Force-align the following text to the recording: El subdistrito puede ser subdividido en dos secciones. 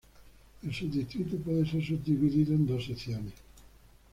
El 0.63 0.73
subdistrito 0.73 1.37
puede 1.37 1.63
ser 1.69 1.85
subdividido 1.85 2.55
en 2.55 2.65
dos 2.65 2.83
secciones. 2.83 3.33